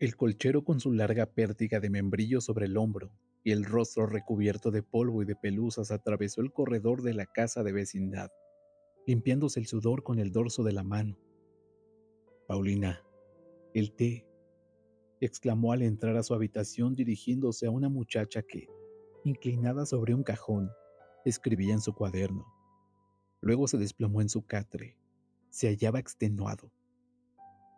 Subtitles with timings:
[0.00, 3.10] El colchero con su larga pértiga de membrillo sobre el hombro
[3.42, 7.64] y el rostro recubierto de polvo y de pelusas atravesó el corredor de la casa
[7.64, 8.30] de vecindad,
[9.08, 11.18] limpiándose el sudor con el dorso de la mano.
[12.46, 13.02] Paulina,
[13.74, 14.24] el té,
[15.20, 18.68] exclamó al entrar a su habitación dirigiéndose a una muchacha que,
[19.24, 20.70] inclinada sobre un cajón,
[21.24, 22.46] escribía en su cuaderno.
[23.40, 24.96] Luego se desplomó en su catre.
[25.50, 26.70] Se hallaba extenuado.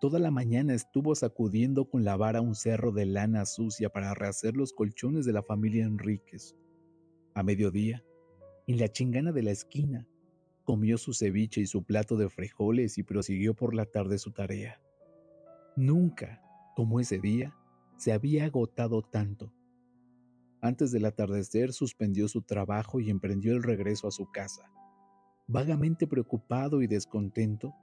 [0.00, 4.56] Toda la mañana estuvo sacudiendo con la vara un cerro de lana sucia para rehacer
[4.56, 6.56] los colchones de la familia Enríquez.
[7.34, 8.02] A mediodía,
[8.66, 10.08] en la chingana de la esquina,
[10.64, 14.80] comió su ceviche y su plato de frijoles y prosiguió por la tarde su tarea.
[15.76, 16.40] Nunca,
[16.74, 17.54] como ese día,
[17.98, 19.52] se había agotado tanto.
[20.62, 24.72] Antes del atardecer suspendió su trabajo y emprendió el regreso a su casa.
[25.46, 27.74] Vagamente preocupado y descontento,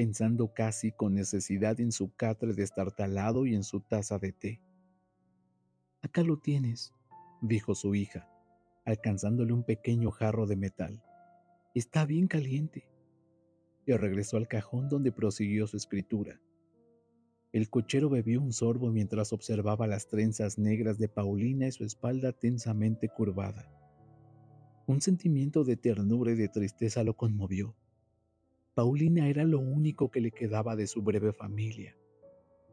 [0.00, 4.62] pensando casi con necesidad en su catre destartalado y en su taza de té.
[6.00, 6.94] Acá lo tienes,
[7.42, 8.26] dijo su hija,
[8.86, 11.02] alcanzándole un pequeño jarro de metal.
[11.74, 12.88] Está bien caliente.
[13.84, 16.40] Y regresó al cajón donde prosiguió su escritura.
[17.52, 22.32] El cochero bebió un sorbo mientras observaba las trenzas negras de Paulina y su espalda
[22.32, 23.70] tensamente curvada.
[24.86, 27.76] Un sentimiento de ternura y de tristeza lo conmovió.
[28.74, 31.96] Paulina era lo único que le quedaba de su breve familia.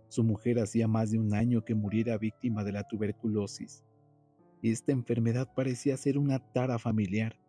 [0.09, 3.83] Su mujer hacía más de un año que muriera víctima de la tuberculosis.
[4.61, 7.39] Esta enfermedad parecía ser una tara familiar,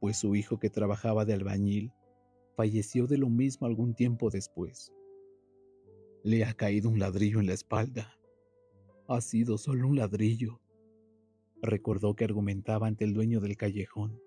[0.00, 1.92] pues su hijo que trabajaba de albañil
[2.56, 4.92] falleció de lo mismo algún tiempo después.
[6.24, 8.18] Le ha caído un ladrillo en la espalda.
[9.06, 10.60] Ha sido solo un ladrillo.
[11.62, 14.20] Recordó que argumentaba ante el dueño del callejón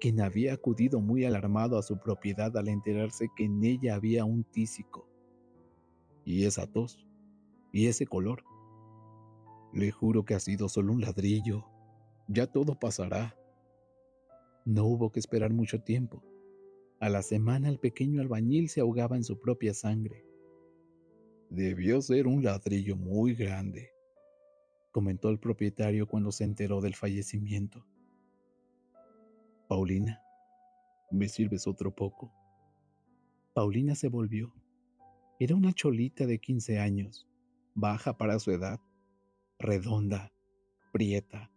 [0.00, 4.42] quien había acudido muy alarmado a su propiedad al enterarse que en ella había un
[4.42, 5.08] tísico.
[6.24, 7.06] Y esa tos,
[7.72, 8.42] y ese color.
[9.72, 11.64] Le juro que ha sido solo un ladrillo.
[12.26, 13.36] Ya todo pasará.
[14.64, 16.24] No hubo que esperar mucho tiempo.
[16.98, 20.26] A la semana el pequeño albañil se ahogaba en su propia sangre.
[21.48, 23.90] Debió ser un ladrillo muy grande,
[24.92, 27.84] comentó el propietario cuando se enteró del fallecimiento.
[29.70, 30.20] Paulina,
[31.12, 32.34] ¿me sirves otro poco?
[33.54, 34.52] Paulina se volvió.
[35.38, 37.28] Era una cholita de 15 años,
[37.76, 38.80] baja para su edad,
[39.60, 40.32] redonda,
[40.92, 41.52] prieta,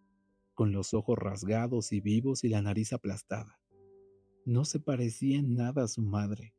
[0.53, 3.59] con los ojos rasgados y vivos y la nariz aplastada.
[4.46, 6.53] No se parecía en nada a su madre,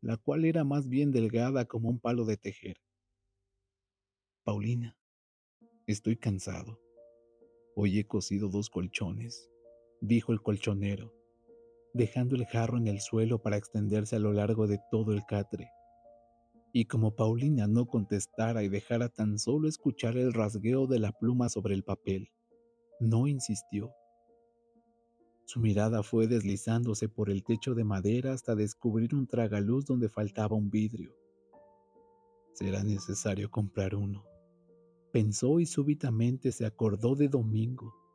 [0.00, 2.78] la cual era más bien delgada como un palo de tejer.
[4.42, 4.98] Paulina,
[5.86, 6.80] estoy cansado.
[7.76, 9.52] Hoy he cosido dos colchones
[10.00, 11.12] dijo el colchonero,
[11.94, 15.70] dejando el jarro en el suelo para extenderse a lo largo de todo el catre.
[16.72, 21.48] Y como Paulina no contestara y dejara tan solo escuchar el rasgueo de la pluma
[21.48, 22.28] sobre el papel,
[23.00, 23.92] no insistió.
[25.46, 30.56] Su mirada fue deslizándose por el techo de madera hasta descubrir un tragaluz donde faltaba
[30.56, 31.14] un vidrio.
[32.52, 34.24] Será necesario comprar uno.
[35.12, 38.05] Pensó y súbitamente se acordó de Domingo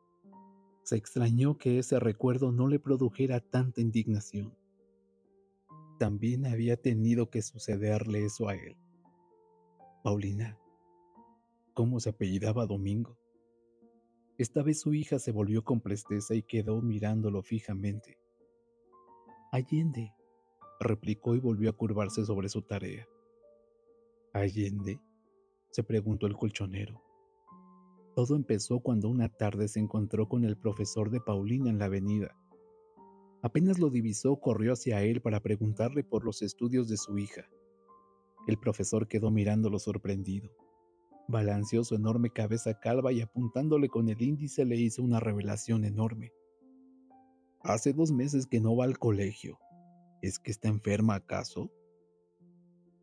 [0.82, 4.56] se extrañó que ese recuerdo no le produjera tanta indignación.
[5.98, 8.76] También había tenido que sucederle eso a él.
[10.02, 10.58] Paulina,
[11.74, 13.16] ¿cómo se apellidaba Domingo?
[14.38, 18.18] Esta vez su hija se volvió con presteza y quedó mirándolo fijamente.
[19.52, 20.12] Allende,
[20.80, 23.06] replicó y volvió a curvarse sobre su tarea.
[24.32, 25.00] ¿Allende?
[25.70, 27.02] se preguntó el colchonero.
[28.14, 32.36] Todo empezó cuando una tarde se encontró con el profesor de Paulina en la avenida.
[33.42, 37.48] Apenas lo divisó, corrió hacia él para preguntarle por los estudios de su hija.
[38.46, 40.50] El profesor quedó mirándolo sorprendido.
[41.26, 46.32] Balanceó su enorme cabeza calva y apuntándole con el índice le hizo una revelación enorme.
[47.62, 49.58] Hace dos meses que no va al colegio.
[50.20, 51.72] ¿Es que está enferma acaso?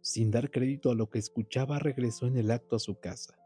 [0.02, 3.39] Sin dar crédito a lo que escuchaba, regresó en el acto a su casa.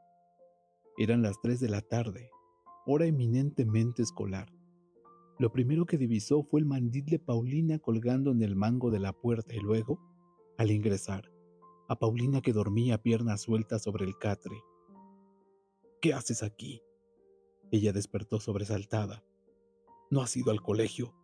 [0.98, 2.30] Eran las 3 de la tarde,
[2.86, 4.54] hora eminentemente escolar.
[5.40, 9.12] Lo primero que divisó fue el mandil de Paulina colgando en el mango de la
[9.12, 10.00] puerta y luego,
[10.58, 11.32] al ingresar,
[11.88, 14.56] a Paulina que dormía piernas sueltas sobre el catre.
[16.00, 16.84] ¿Qué haces aquí?
[17.72, 19.24] Ella despertó sobresaltada.
[20.12, 21.16] ¿No has ido al colegio?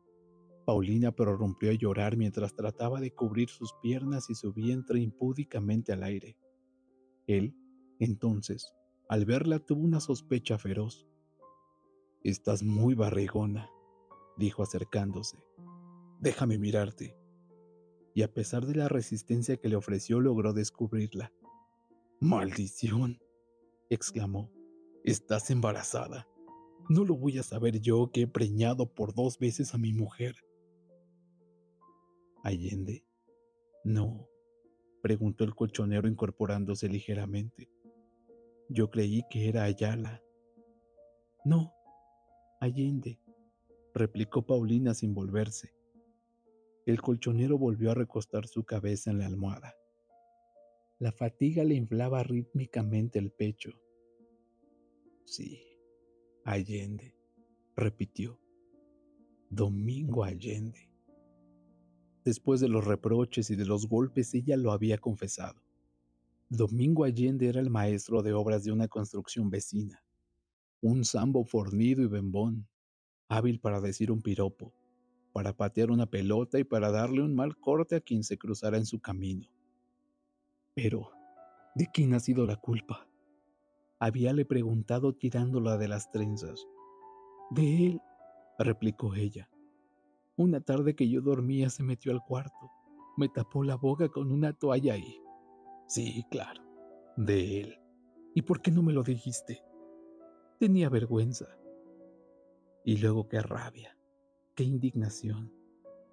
[0.66, 6.02] Paulina prorrumpió a llorar mientras trataba de cubrir sus piernas y su vientre impúdicamente al
[6.02, 6.38] aire.
[7.28, 7.56] Él,
[8.00, 8.74] entonces,
[9.10, 11.08] al verla tuvo una sospecha feroz.
[12.24, 13.68] Estás muy barrigona,
[14.38, 15.44] dijo acercándose.
[16.20, 17.18] Déjame mirarte.
[18.14, 21.34] Y a pesar de la resistencia que le ofreció logró descubrirla.
[22.20, 23.20] Maldición,
[23.90, 24.52] exclamó.
[25.04, 26.28] Estás embarazada.
[26.88, 30.36] No lo voy a saber yo que he preñado por dos veces a mi mujer.
[32.44, 33.04] Allende.
[33.84, 34.28] No,
[35.02, 37.72] preguntó el colchonero incorporándose ligeramente.
[38.72, 40.22] Yo creí que era Ayala.
[41.44, 41.74] No,
[42.60, 43.20] Allende,
[43.96, 45.74] replicó Paulina sin volverse.
[46.86, 49.76] El colchonero volvió a recostar su cabeza en la almohada.
[51.00, 53.72] La fatiga le inflaba rítmicamente el pecho.
[55.26, 55.64] Sí,
[56.44, 57.16] Allende,
[57.76, 58.40] repitió.
[59.50, 60.92] Domingo Allende.
[62.24, 65.60] Después de los reproches y de los golpes, ella lo había confesado.
[66.52, 70.04] Domingo Allende era el maestro de obras de una construcción vecina,
[70.82, 72.68] un sambo fornido y bembón,
[73.28, 74.74] hábil para decir un piropo,
[75.32, 78.88] para patear una pelota y para darle un mal corte a quien se cruzara en
[78.88, 79.48] su camino.
[80.74, 81.12] Pero,
[81.76, 83.08] ¿de quién ha sido la culpa?
[84.00, 86.66] Habíale preguntado tirándola de las trenzas.
[87.52, 88.02] De él,
[88.58, 89.52] replicó ella.
[90.36, 92.72] Una tarde que yo dormía se metió al cuarto,
[93.18, 95.22] me tapó la boca con una toalla y...
[95.90, 96.64] Sí, claro,
[97.18, 97.80] de él.
[98.34, 99.62] ¿Y por qué no me lo dijiste?
[100.58, 101.48] Tenía vergüenza.
[102.86, 103.98] Y luego qué rabia,
[104.56, 105.52] qué indignación,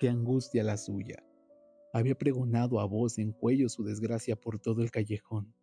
[0.00, 1.22] qué angustia la suya.
[1.92, 5.54] Había pregonado a voz en cuello su desgracia por todo el callejón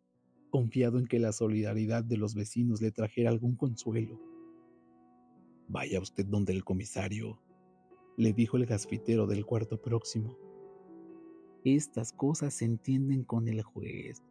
[0.54, 4.22] confiado en que la solidaridad de los vecinos le trajera algún consuelo.
[5.68, 7.42] Vaya usted donde el comisario,
[8.18, 10.38] le dijo el gasfitero del cuarto próximo.
[11.66, 14.22] Estas cosas se entienden con el juez,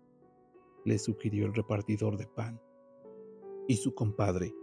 [0.85, 2.61] le sugirió el repartidor de pan.
[3.67, 4.55] Y su compadre,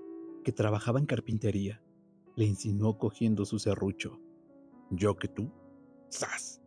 [0.43, 1.81] que trabajaba en carpintería,
[2.35, 4.19] le insinuó cogiendo su serrucho.
[4.91, 5.51] ¿Yo que tú?
[6.09, 6.61] ¡Sas!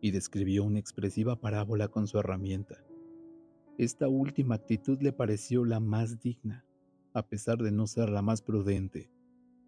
[0.00, 2.82] Y describió una expresiva parábola con su herramienta.
[3.76, 6.64] Esta última actitud le pareció la más digna,
[7.12, 9.10] a pesar de no ser la más prudente,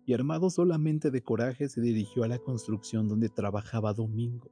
[0.06, 4.50] y armado solamente de coraje se dirigió a la construcción donde trabajaba Domingo.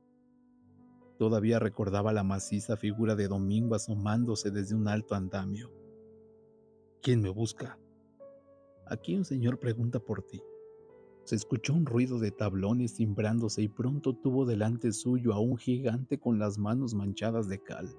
[1.23, 5.71] Todavía recordaba la maciza figura de Domingo asomándose desde un alto andamio.
[7.01, 7.79] ¿Quién me busca?
[8.89, 10.43] Aquí un señor pregunta por ti.
[11.23, 16.19] Se escuchó un ruido de tablones cimbrándose y pronto tuvo delante suyo a un gigante
[16.19, 17.97] con las manos manchadas de cal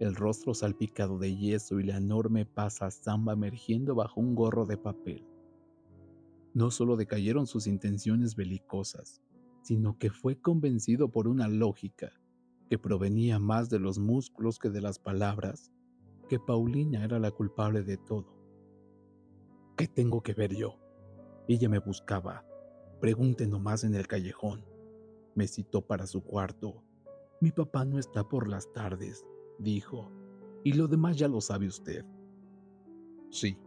[0.00, 4.78] el rostro salpicado de yeso y la enorme pasa zamba emergiendo bajo un gorro de
[4.78, 5.24] papel.
[6.54, 9.22] No solo decayeron sus intenciones belicosas,
[9.62, 12.12] sino que fue convencido por una lógica
[12.72, 15.70] que provenía más de los músculos que de las palabras,
[16.26, 18.34] que Paulina era la culpable de todo.
[19.76, 20.78] ¿Qué tengo que ver yo?
[21.48, 22.46] Ella me buscaba.
[22.98, 24.64] Pregunte nomás en el callejón.
[25.34, 26.82] Me citó para su cuarto.
[27.42, 29.22] Mi papá no está por las tardes
[29.58, 30.10] dijo,
[30.64, 32.06] y lo demás ya lo sabe usted.
[33.28, 33.58] Sí,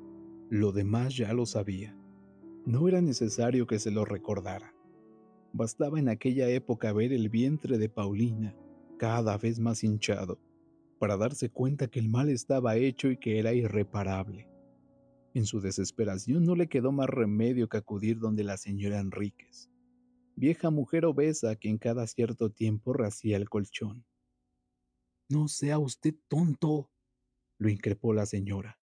[0.50, 1.96] lo demás ya lo sabía.
[2.66, 4.74] No era necesario que se lo recordara.
[5.54, 8.56] Bastaba en aquella época ver el vientre de Paulina,
[8.98, 10.40] cada vez más hinchado,
[11.00, 14.48] para darse cuenta que el mal estaba hecho y que era irreparable.
[15.34, 19.70] En su desesperación no le quedó más remedio que acudir donde la señora Enríquez,
[20.36, 24.06] vieja mujer obesa que en cada cierto tiempo racía el colchón.
[25.30, 26.90] No sea usted tonto,
[27.58, 28.80] lo increpó la señora.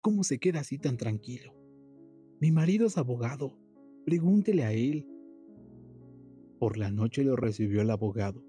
[0.00, 1.54] ¿Cómo se queda así tan tranquilo?
[2.40, 3.58] Mi marido es abogado.
[4.04, 5.08] Pregúntele a él.
[6.58, 8.44] Por la noche lo recibió el abogado.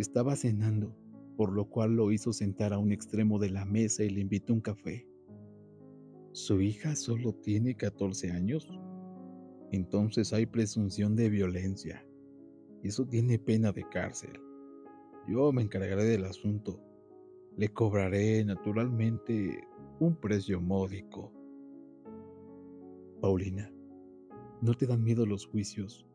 [0.00, 0.96] Estaba cenando,
[1.36, 4.54] por lo cual lo hizo sentar a un extremo de la mesa y le invitó
[4.54, 5.06] un café.
[6.32, 8.66] ¿Su hija solo tiene 14 años?
[9.72, 12.02] Entonces hay presunción de violencia.
[12.82, 14.40] Eso tiene pena de cárcel.
[15.28, 16.82] Yo me encargaré del asunto.
[17.58, 21.30] Le cobraré, naturalmente, un precio módico.
[23.20, 23.70] Paulina,
[24.62, 26.09] ¿no te dan miedo los juicios?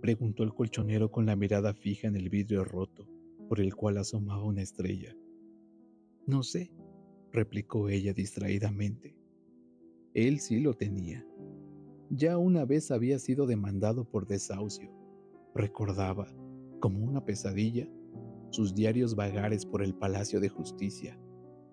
[0.00, 3.08] Preguntó el colchonero con la mirada fija en el vidrio roto,
[3.48, 5.16] por el cual asomaba una estrella.
[6.26, 6.70] No sé,
[7.32, 9.16] replicó ella distraídamente.
[10.14, 11.26] Él sí lo tenía.
[12.10, 14.90] Ya una vez había sido demandado por desahucio.
[15.54, 16.32] Recordaba,
[16.80, 17.88] como una pesadilla,
[18.50, 21.18] sus diarios vagares por el Palacio de Justicia,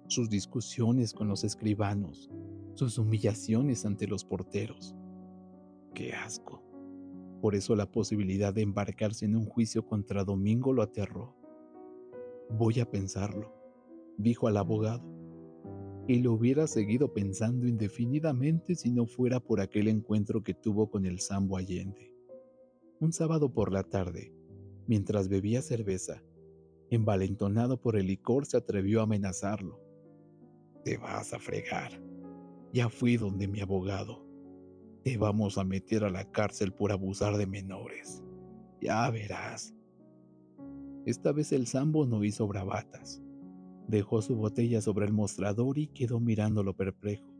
[0.07, 2.29] sus discusiones con los escribanos,
[2.73, 4.95] sus humillaciones ante los porteros.
[5.93, 6.64] ¡Qué asco!
[7.45, 11.35] Por eso la posibilidad de embarcarse en un juicio contra Domingo lo aterró.
[12.49, 13.53] Voy a pensarlo,
[14.17, 15.05] dijo al abogado,
[16.07, 21.05] y lo hubiera seguido pensando indefinidamente si no fuera por aquel encuentro que tuvo con
[21.05, 22.11] el Sambo Allende.
[22.99, 24.33] Un sábado por la tarde,
[24.87, 26.23] mientras bebía cerveza,
[26.89, 29.79] envalentonado por el licor, se atrevió a amenazarlo.
[30.83, 31.91] Te vas a fregar.
[32.73, 34.24] Ya fui donde mi abogado.
[35.05, 38.23] Te vamos a meter a la cárcel por abusar de menores.
[38.81, 39.75] Ya verás.
[41.05, 43.21] Esta vez el sambo no hizo bravatas.
[43.87, 47.31] Dejó su botella sobre el mostrador y quedó mirándolo perplejo.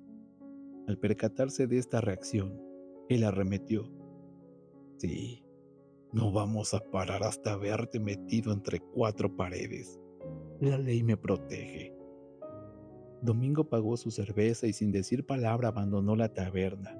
[0.88, 2.62] Al percatarse de esta reacción,
[3.10, 3.92] él arremetió.
[4.98, 5.44] Sí,
[6.14, 10.00] no vamos a parar hasta haberte metido entre cuatro paredes.
[10.62, 11.98] La ley me protege.
[13.24, 16.96] Domingo pagó su cerveza y sin decir palabra abandonó la taberna.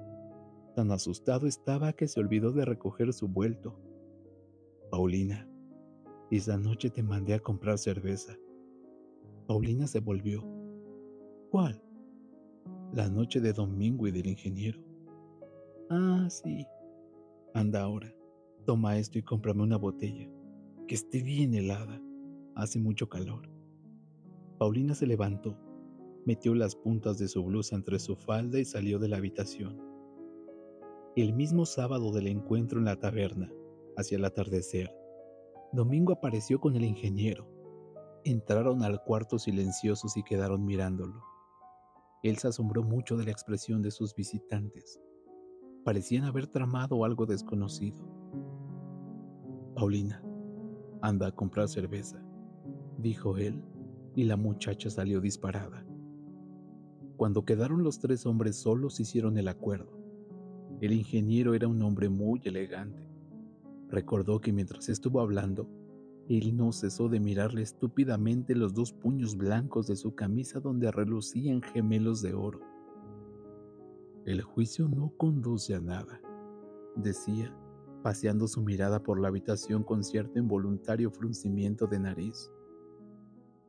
[0.76, 3.80] Tan asustado estaba que se olvidó de recoger su vuelto.
[4.90, 5.48] Paulina,
[6.30, 8.36] esa noche te mandé a comprar cerveza.
[9.46, 10.44] Paulina se volvió.
[11.50, 11.82] ¿Cuál?
[12.92, 14.78] La noche de Domingo y del ingeniero.
[15.88, 16.66] Ah, sí.
[17.54, 18.14] Anda ahora.
[18.66, 20.28] Toma esto y cómprame una botella.
[20.86, 22.02] Que esté bien helada.
[22.54, 23.48] Hace mucho calor.
[24.58, 25.58] Paulina se levantó,
[26.26, 29.95] metió las puntas de su blusa entre su falda y salió de la habitación.
[31.16, 33.50] El mismo sábado del encuentro en la taberna,
[33.96, 34.94] hacia el atardecer,
[35.72, 37.48] Domingo apareció con el ingeniero.
[38.22, 41.24] Entraron al cuarto silenciosos y quedaron mirándolo.
[42.22, 45.00] Él se asombró mucho de la expresión de sus visitantes.
[45.86, 47.96] Parecían haber tramado algo desconocido.
[49.74, 50.22] Paulina,
[51.00, 52.22] anda a comprar cerveza,
[52.98, 53.64] dijo él,
[54.14, 55.86] y la muchacha salió disparada.
[57.16, 60.05] Cuando quedaron los tres hombres solos hicieron el acuerdo.
[60.80, 63.08] El ingeniero era un hombre muy elegante.
[63.88, 65.68] Recordó que mientras estuvo hablando,
[66.28, 71.62] él no cesó de mirarle estúpidamente los dos puños blancos de su camisa donde relucían
[71.62, 72.60] gemelos de oro.
[74.24, 76.20] El juicio no conduce a nada,
[76.96, 77.54] decía
[78.06, 82.52] paseando su mirada por la habitación con cierto involuntario fruncimiento de nariz.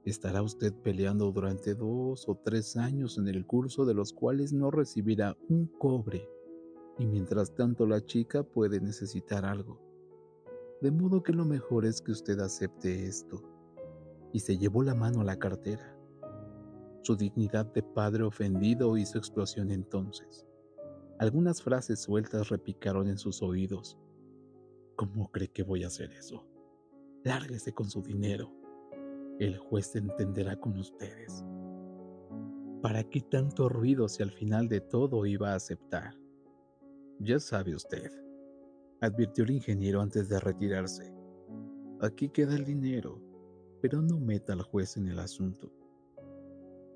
[0.06, 4.70] Estará usted peleando durante dos o tres años en el curso de los cuales no
[4.70, 6.30] recibirá un cobre,
[6.98, 9.80] y mientras tanto la chica puede necesitar algo.
[10.82, 13.42] De modo que lo mejor es que usted acepte esto.
[14.34, 15.98] Y se llevó la mano a la cartera.
[17.02, 20.46] Su dignidad de padre ofendido hizo explosión entonces.
[21.20, 23.98] Algunas frases sueltas repicaron en sus oídos,
[24.98, 26.44] ¿Cómo cree que voy a hacer eso?
[27.24, 28.52] Lárguese con su dinero.
[29.38, 31.46] El juez se entenderá con ustedes.
[32.82, 36.16] ¿Para qué tanto ruido si al final de todo iba a aceptar?
[37.20, 38.12] Ya sabe usted,
[39.02, 41.12] advirtió el ingeniero antes de retirarse.
[42.00, 43.20] Aquí queda el dinero,
[43.82, 45.72] pero no meta al juez en el asunto.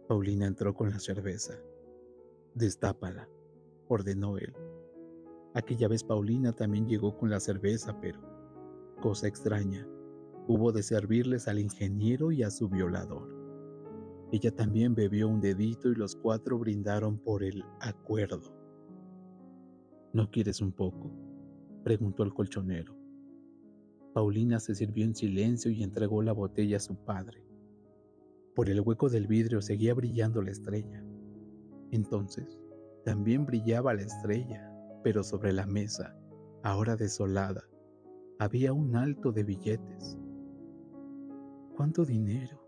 [0.07, 1.55] Paulina entró con la cerveza.
[2.53, 3.27] Destápala,
[3.87, 4.53] ordenó él.
[5.55, 8.19] Aquella vez Paulina también llegó con la cerveza, pero,
[9.01, 9.87] cosa extraña,
[10.47, 13.27] hubo de servirles al ingeniero y a su violador.
[14.31, 18.60] Ella también bebió un dedito y los cuatro brindaron por el acuerdo.
[20.13, 21.11] ¿No quieres un poco?
[21.83, 22.95] preguntó el colchonero.
[24.13, 27.43] Paulina se sirvió en silencio y entregó la botella a su padre.
[28.55, 31.03] Por el hueco del vidrio seguía brillando la estrella.
[31.91, 32.59] Entonces,
[33.05, 34.71] también brillaba la estrella
[35.03, 36.15] pero sobre la mesa,
[36.63, 37.63] ahora desolada,
[38.39, 40.17] había un alto de billetes.
[41.75, 42.59] ¿Cuánto dinero?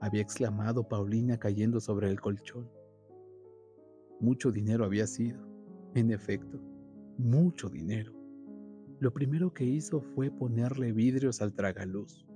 [0.00, 2.68] había exclamado Paulina cayendo sobre el colchón.
[4.18, 5.46] Mucho dinero había sido,
[5.94, 6.60] en efecto,
[7.18, 8.12] mucho dinero.
[9.00, 12.26] Lo primero que hizo fue ponerle vidrios al tragaluz.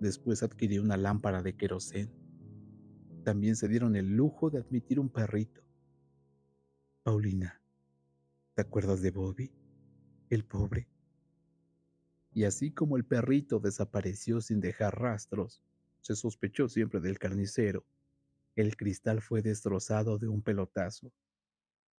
[0.00, 2.12] Después adquirió una lámpara de querosén.
[3.24, 5.62] También se dieron el lujo de admitir un perrito.
[7.02, 7.60] Paulina,
[8.54, 9.50] ¿Te acuerdas de Bobby?
[10.30, 10.86] El pobre.
[12.32, 15.60] Y así como el perrito desapareció sin dejar rastros,
[16.02, 17.84] se sospechó siempre del carnicero.
[18.54, 21.10] El cristal fue destrozado de un pelotazo.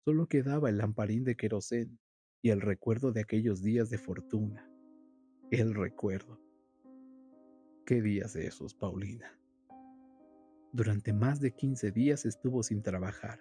[0.04, 1.98] Solo quedaba el lamparín de querosén
[2.42, 4.70] y el recuerdo de aquellos días de fortuna.
[5.50, 6.38] El recuerdo.
[7.86, 9.40] ¿Qué días esos, Paulina?
[10.74, 13.40] Durante más de quince días estuvo sin trabajar.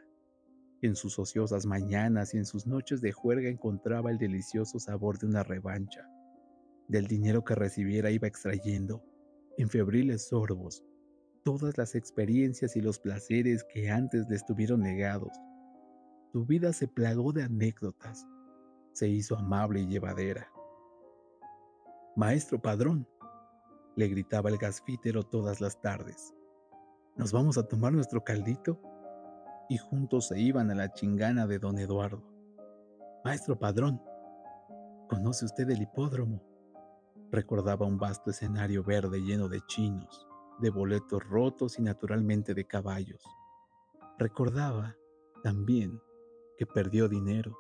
[0.81, 5.25] En sus ociosas mañanas y en sus noches de juerga encontraba el delicioso sabor de
[5.25, 6.09] una revancha.
[6.87, 9.03] Del dinero que recibiera iba extrayendo,
[9.57, 10.85] en febriles sorbos,
[11.43, 15.37] todas las experiencias y los placeres que antes le estuvieron negados.
[16.33, 18.27] Su vida se plagó de anécdotas,
[18.91, 20.51] se hizo amable y llevadera.
[22.15, 23.07] Maestro padrón,
[23.95, 26.33] le gritaba el gasfítero todas las tardes.
[27.15, 28.81] ¿Nos vamos a tomar nuestro caldito?
[29.69, 32.23] y juntos se iban a la chingana de don Eduardo.
[33.23, 34.01] Maestro padrón,
[35.07, 36.43] ¿conoce usted el hipódromo?
[37.31, 40.27] Recordaba un vasto escenario verde lleno de chinos,
[40.59, 43.23] de boletos rotos y naturalmente de caballos.
[44.19, 44.95] Recordaba
[45.43, 45.99] también
[46.65, 47.57] perdió dinero.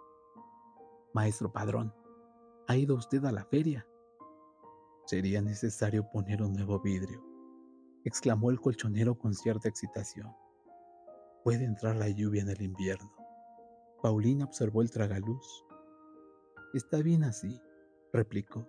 [1.13, 1.93] Maestro padrón,
[2.67, 3.87] ¿ha ido usted a la feria?
[5.05, 7.23] Sería necesario poner un nuevo vidrio,
[8.03, 10.33] exclamó el colchonero con cierta excitación.
[11.43, 13.11] Puede entrar la lluvia en el invierno.
[14.01, 15.65] Paulina observó el tragaluz.
[16.73, 17.61] Está bien así,
[18.11, 18.67] replicó.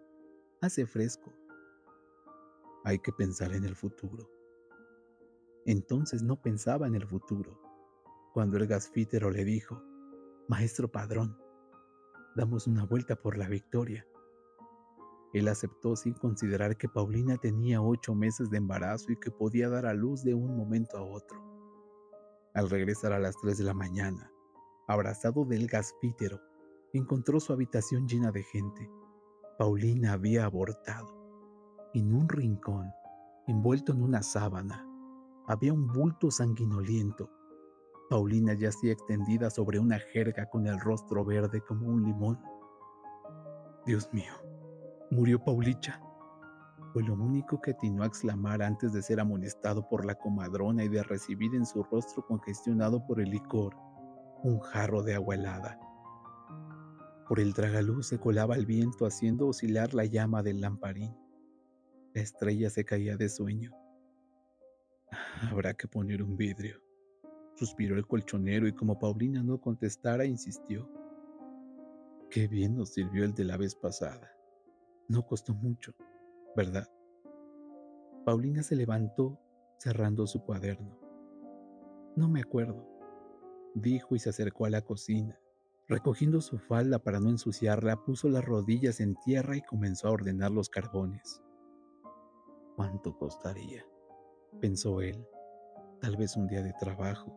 [0.61, 1.33] Hace fresco.
[2.85, 4.29] Hay que pensar en el futuro.
[5.67, 7.61] Entonces no pensaba en el futuro.
[8.33, 9.83] Cuando el gasfítero le dijo,
[10.47, 11.39] Maestro padrón,
[12.37, 14.07] damos una vuelta por la victoria.
[15.33, 19.87] Él aceptó sin considerar que Paulina tenía ocho meses de embarazo y que podía dar
[19.87, 21.43] a luz de un momento a otro.
[22.53, 24.31] Al regresar a las tres de la mañana,
[24.87, 26.43] abrazado del gasfítero,
[26.93, 28.91] encontró su habitación llena de gente.
[29.59, 31.09] Paulina había abortado.
[31.95, 32.93] En un rincón,
[33.47, 34.87] envuelto en una sábana,
[35.47, 37.31] había un bulto sanguinoliento.
[38.11, 42.39] Paulina yacía extendida sobre una jerga con el rostro verde como un limón.
[43.87, 44.33] Dios mío,
[45.11, 46.01] murió Paulicha.
[46.93, 50.89] Fue lo único que atinó a exclamar antes de ser amonestado por la comadrona y
[50.89, 53.75] de recibir en su rostro congestionado por el licor
[54.45, 55.81] un jarro de agua helada.
[57.27, 61.17] Por el tragaluz se colaba el viento haciendo oscilar la llama del lamparín.
[62.13, 63.73] La estrella se caía de sueño.
[65.51, 66.84] Habrá que poner un vidrio.
[67.55, 70.89] Suspiró el colchonero y como Paulina no contestara, insistió.
[72.31, 74.33] Qué bien nos sirvió el de la vez pasada.
[75.09, 75.95] No costó mucho,
[76.57, 76.89] ¿verdad?
[78.25, 79.39] Paulina se levantó
[79.79, 80.99] cerrando su cuaderno.
[82.17, 82.95] No me acuerdo
[83.75, 85.39] dijo y se acercó a la cocina.
[85.87, 90.51] Recogiendo su falda para no ensuciarla, puso las rodillas en tierra y comenzó a ordenar
[90.51, 91.43] los carbones.
[92.77, 93.85] ¿Cuánto costaría?
[94.61, 95.27] pensó él.
[96.01, 97.37] Tal vez un día de trabajo.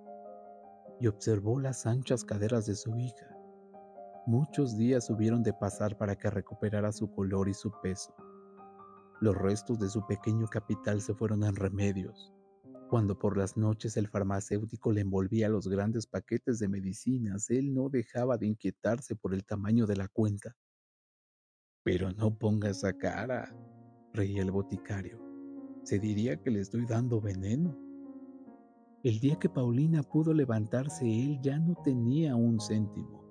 [0.99, 3.27] Y observó las anchas caderas de su hija.
[4.25, 8.13] Muchos días hubieron de pasar para que recuperara su color y su peso.
[9.21, 12.33] Los restos de su pequeño capital se fueron en remedios,
[12.89, 17.89] cuando por las noches el farmacéutico le envolvía los grandes paquetes de medicinas, él no
[17.89, 20.55] dejaba de inquietarse por el tamaño de la cuenta.
[21.83, 23.53] Pero no ponga esa cara,
[24.13, 25.21] reía el boticario.
[25.83, 27.77] Se diría que le estoy dando veneno.
[29.07, 33.23] El día que Paulina pudo levantarse, él ya no tenía un céntimo.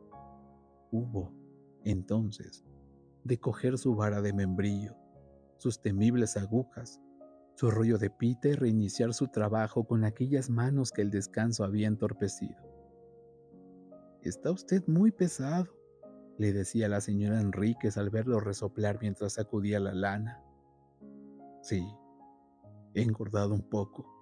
[0.90, 1.34] Hubo,
[1.84, 2.64] entonces,
[3.24, 4.96] de coger su vara de membrillo,
[5.58, 7.02] sus temibles agujas,
[7.56, 11.88] su rollo de pita y reiniciar su trabajo con aquellas manos que el descanso había
[11.88, 12.56] entorpecido.
[14.22, 15.66] Está usted muy pesado,
[16.38, 20.42] le decía la señora Enríquez al verlo resoplar mientras sacudía la lana.
[21.60, 21.86] Sí,
[22.94, 24.15] he engordado un poco.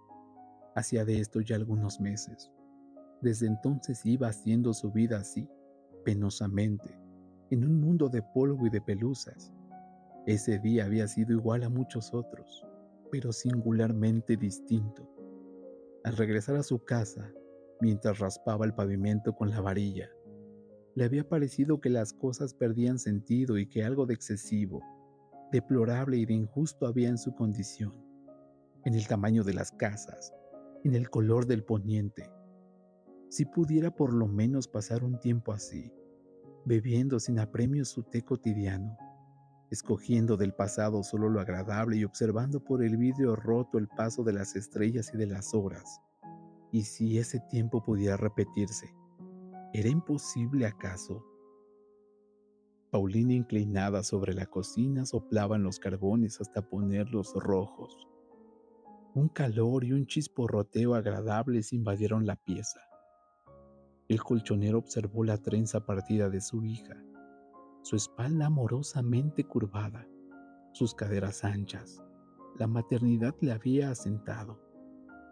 [0.74, 2.50] Hacía de esto ya algunos meses.
[3.20, 5.48] Desde entonces iba haciendo su vida así,
[6.04, 6.98] penosamente,
[7.50, 9.52] en un mundo de polvo y de pelusas.
[10.26, 12.66] Ese día había sido igual a muchos otros
[13.14, 15.08] pero singularmente distinto.
[16.02, 17.30] Al regresar a su casa,
[17.80, 20.10] mientras raspaba el pavimento con la varilla,
[20.96, 24.82] le había parecido que las cosas perdían sentido y que algo de excesivo,
[25.52, 27.94] deplorable y de injusto había en su condición,
[28.84, 30.34] en el tamaño de las casas,
[30.84, 32.30] en el color del poniente.
[33.30, 35.90] Si pudiera por lo menos pasar un tiempo así,
[36.66, 38.96] bebiendo sin apremio su té cotidiano,
[39.70, 44.34] escogiendo del pasado solo lo agradable y observando por el vidrio roto el paso de
[44.34, 46.00] las estrellas y de las horas.
[46.70, 48.94] Y si ese tiempo pudiera repetirse,
[49.72, 51.24] ¿era imposible acaso?
[52.90, 58.06] Paulina inclinada sobre la cocina soplaban los carbones hasta ponerlos rojos.
[59.14, 62.80] Un calor y un chisporroteo agradables invadieron la pieza.
[64.08, 67.02] El colchonero observó la trenza partida de su hija
[67.84, 70.08] su espalda amorosamente curvada,
[70.72, 72.02] sus caderas anchas.
[72.58, 74.58] La maternidad le había asentado.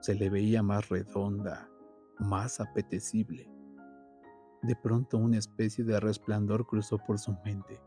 [0.03, 1.71] Se le veía más redonda,
[2.19, 3.51] más apetecible.
[4.61, 7.81] De pronto una especie de resplandor cruzó por su mente.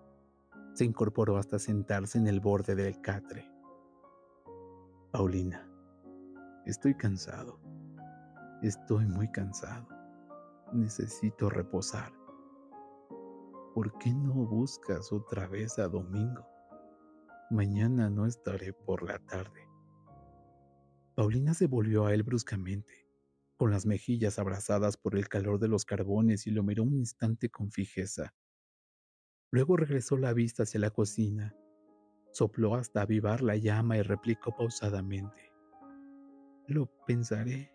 [0.74, 3.48] Se incorporó hasta sentarse en el borde del catre.
[5.12, 5.70] Paulina,
[6.66, 7.60] estoy cansado.
[8.62, 9.88] Estoy muy cansado.
[10.74, 12.12] Necesito reposar.
[13.76, 16.48] ¿por qué no buscas otra vez a Domingo?
[17.52, 19.68] Mañana no estaré por la tarde.
[21.14, 23.06] Paulina se volvió a él bruscamente,
[23.58, 27.50] con las mejillas abrazadas por el calor de los carbones y lo miró un instante
[27.50, 28.34] con fijeza.
[29.52, 31.54] Luego regresó la vista hacia la cocina,
[32.32, 35.52] sopló hasta avivar la llama y replicó pausadamente.
[36.68, 37.75] Lo pensaré.